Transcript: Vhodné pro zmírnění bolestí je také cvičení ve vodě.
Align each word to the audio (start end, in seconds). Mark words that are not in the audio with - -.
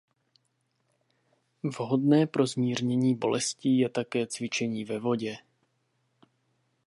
Vhodné 1.63 2.27
pro 2.27 2.47
zmírnění 2.47 3.15
bolestí 3.15 3.79
je 3.79 3.89
také 3.89 4.27
cvičení 4.27 4.85
ve 4.85 4.99
vodě. 4.99 5.37